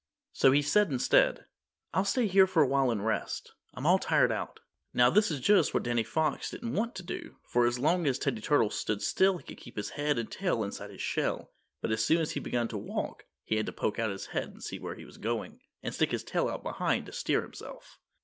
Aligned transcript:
So 0.33 0.51
he 0.51 0.63
said 0.63 0.89
instead, 0.91 1.45
"I'll 1.93 2.05
stay 2.05 2.25
here 2.25 2.49
a 2.57 2.65
while 2.65 2.89
and 2.89 3.05
rest. 3.05 3.53
I'm 3.75 3.85
all 3.85 3.99
tired 3.99 4.31
out." 4.31 4.59
Now 4.95 5.11
this 5.11 5.29
was 5.29 5.39
just 5.39 5.75
what 5.75 5.83
Danny 5.83 6.01
Fox 6.01 6.49
didn't 6.49 6.73
want 6.73 6.95
to 6.95 7.03
do, 7.03 7.37
for 7.43 7.67
as 7.67 7.77
long 7.77 8.07
as 8.07 8.17
Teddy 8.17 8.41
Turtle 8.41 8.71
stood 8.71 9.03
still 9.03 9.37
he 9.37 9.43
could 9.43 9.59
keep 9.59 9.77
his 9.77 9.91
head 9.91 10.17
and 10.17 10.31
tail 10.31 10.63
inside 10.63 10.89
his 10.89 11.03
shell, 11.03 11.51
but 11.81 11.91
as 11.91 12.03
soon 12.03 12.19
as 12.19 12.31
he 12.31 12.39
began 12.39 12.67
to 12.69 12.79
walk 12.79 13.25
he 13.43 13.57
had 13.57 13.67
to 13.67 13.71
poke 13.73 13.99
out 13.99 14.09
his 14.09 14.25
head 14.25 14.55
to 14.55 14.61
see 14.61 14.79
where 14.79 14.95
he 14.95 15.05
was 15.05 15.19
going, 15.19 15.59
and 15.83 15.93
stick 15.93 16.09
his 16.09 16.23
tail 16.23 16.49
out 16.49 16.63
behind 16.63 17.05
to 17.05 17.11
steer 17.11 17.43
himself. 17.43 17.99